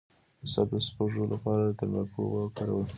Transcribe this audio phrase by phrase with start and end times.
[0.39, 2.85] د سر د سپږو لپاره د تنباکو اوبه وکاروئ